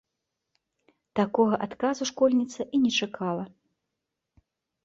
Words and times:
Такога 1.19 1.59
адказу 1.67 2.03
школьніца 2.13 2.61
і 2.79 2.81
не 2.87 2.91
чакала. 2.99 3.45